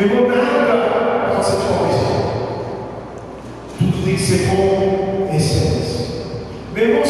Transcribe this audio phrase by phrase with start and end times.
[0.00, 1.58] Levanta a nossa.
[3.78, 6.06] Tudo tem que ser com excelência.
[6.74, 7.02] É Meu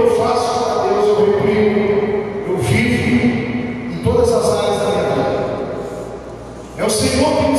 [0.00, 3.26] eu faço para Deus eu reprimo, eu vivo
[3.92, 5.40] em todas as áreas da minha vida.
[6.78, 7.49] É o Senhor que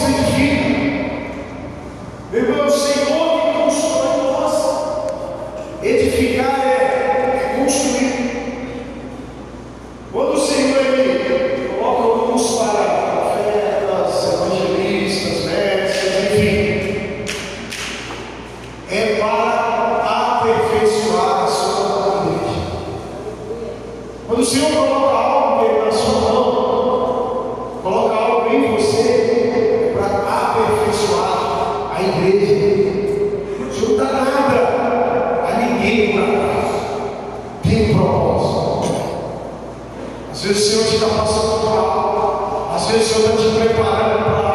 [41.06, 42.76] está passando por algo.
[42.76, 44.51] Às vezes o Senhor está te preparando para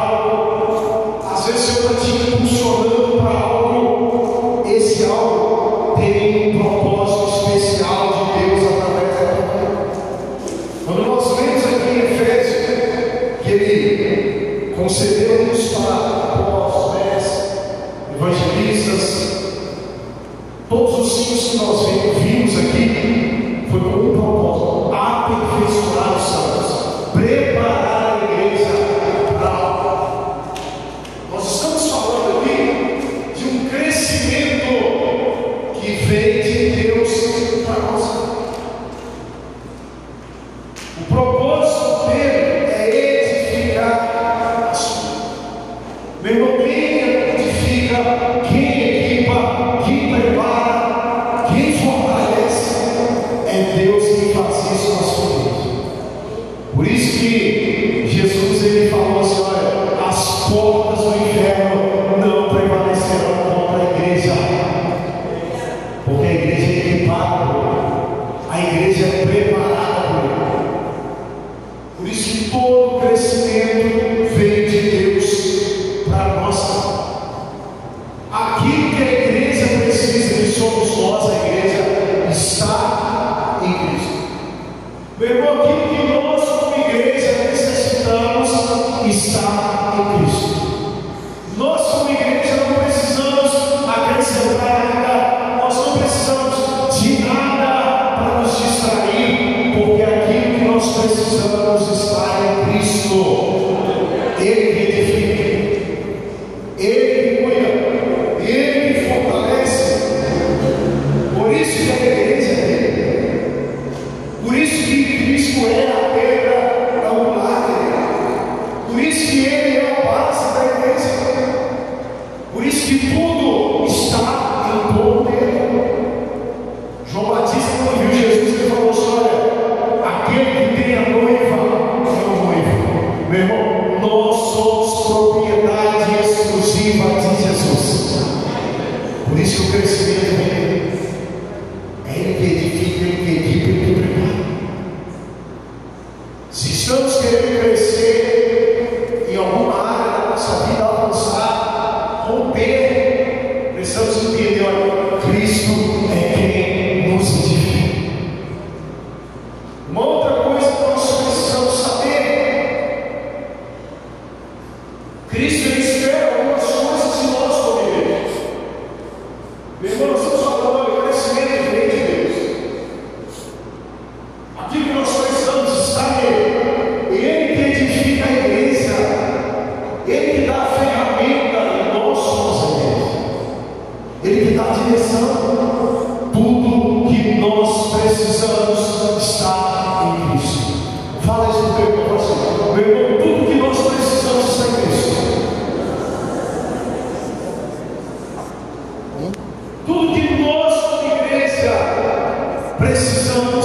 [202.97, 203.56] is so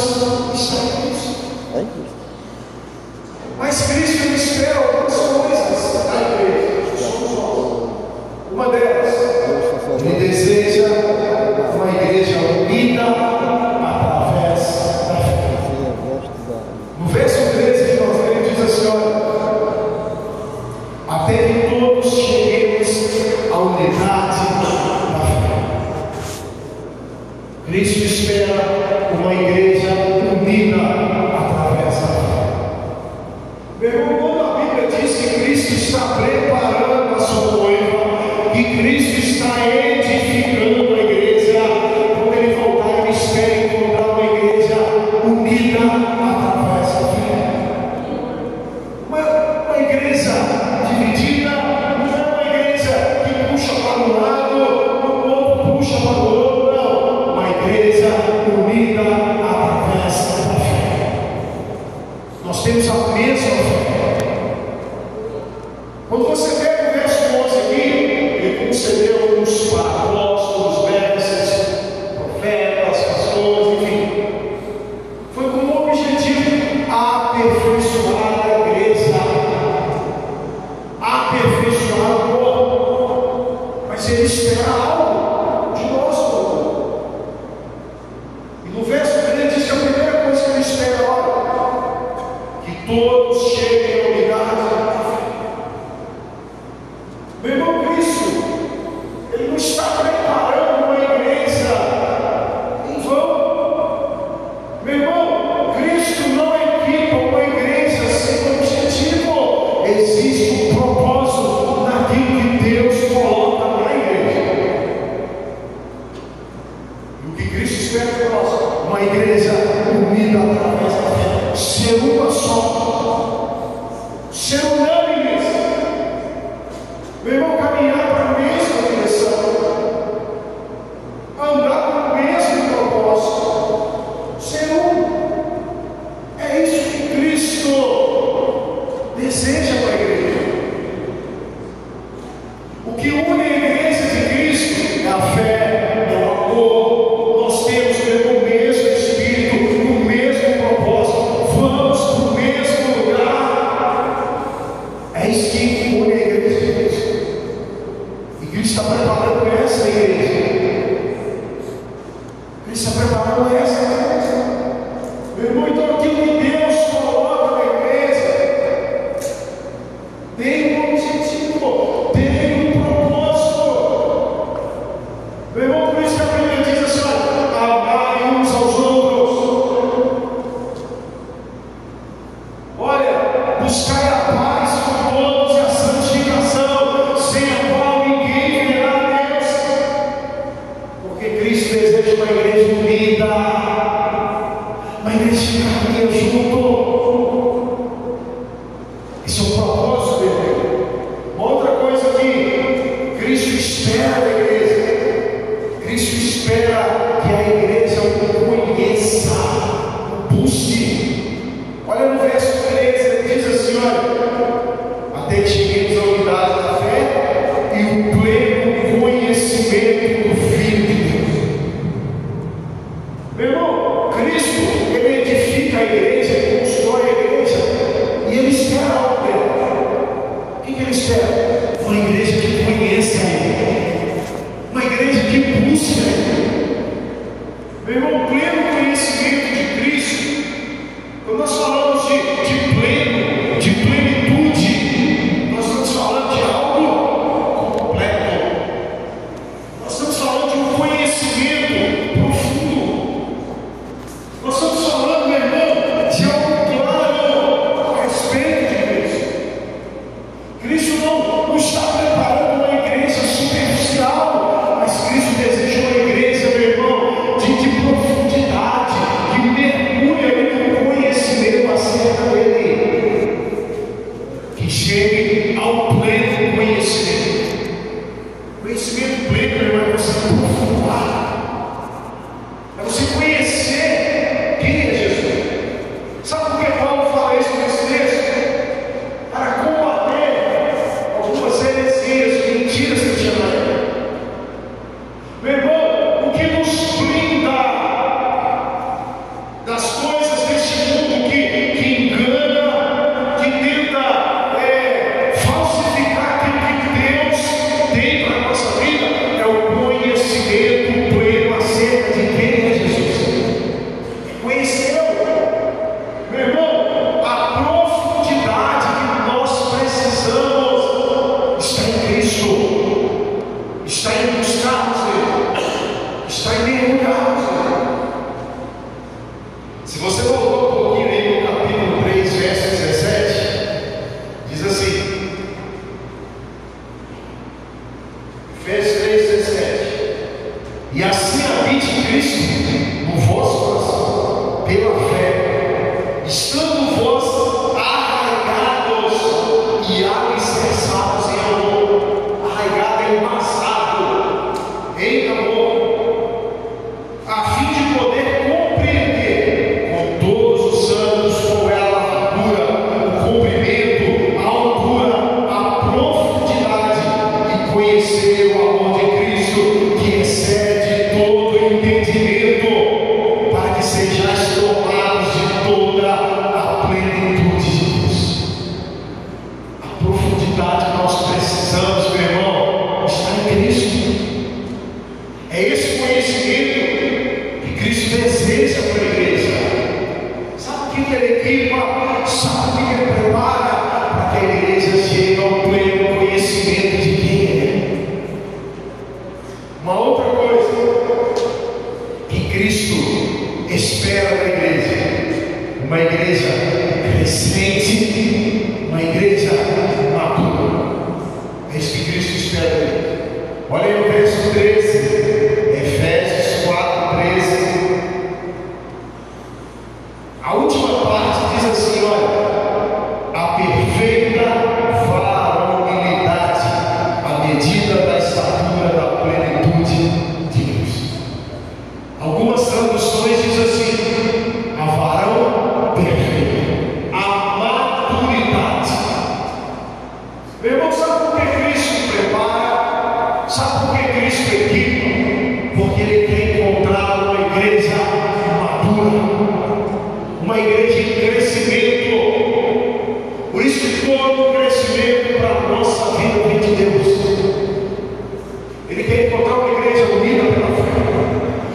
[38.84, 39.21] meu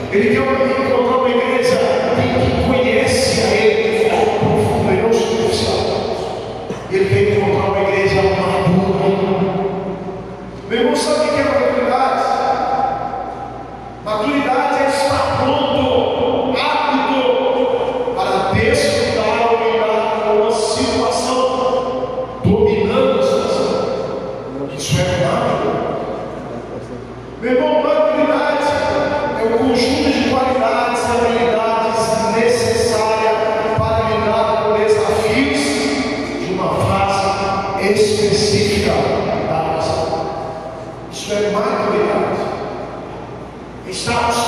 [0.06, 3.95] Porque que Cristo está trabalhando para que a
[44.06, 44.45] starts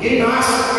[0.00, 0.69] igreja dele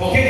[0.00, 0.27] Okay?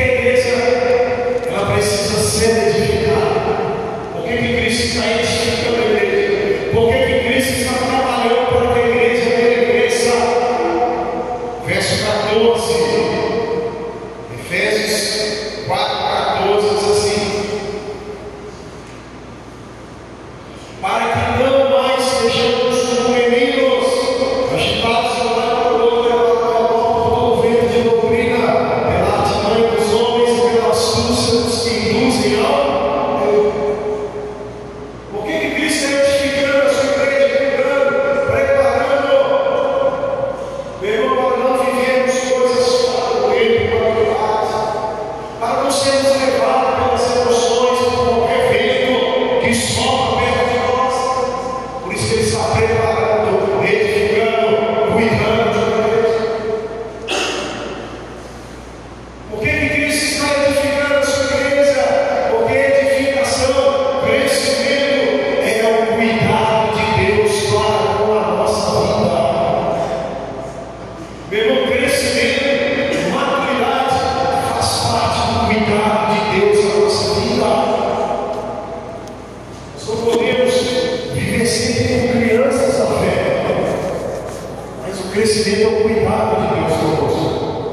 [85.19, 87.73] Crescimento é o cuidado de Deus conosco.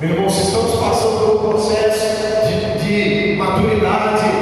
[0.00, 2.06] Meu irmão, se estamos passando por um processo
[2.48, 4.39] de, de maturidade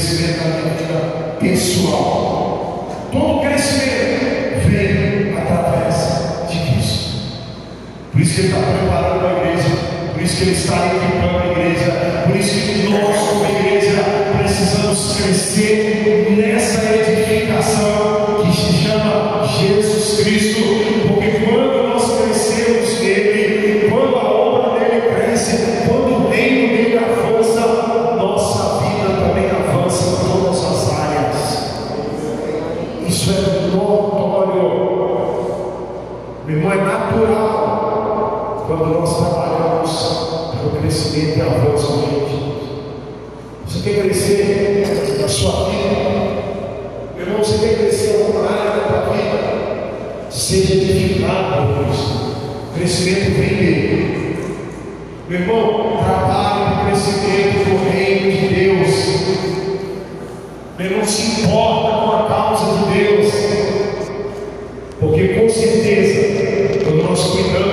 [0.00, 2.88] crescimento da vida pessoal.
[3.12, 7.10] Todo crescimento vem através de Cristo.
[8.12, 9.68] Por isso que Ele está preparando a igreja,
[10.14, 14.02] por isso que Ele está equipando a igreja, por isso que nós, como igreja,
[14.38, 16.89] precisamos crescer nessa igreja
[43.80, 45.96] Você quer crescer na sua vida?
[47.16, 50.28] Meu irmão, você quer crescer em alguma área da sua vida?
[50.28, 52.36] Seja edificado por isso.
[52.74, 54.36] Crescimento vem dele.
[55.30, 58.90] Meu irmão, trabalhe para o crescimento do reino de Deus.
[60.76, 63.32] Meu irmão, se importa com a causa de Deus.
[65.00, 67.69] Porque com certeza, quando nós cuidamos,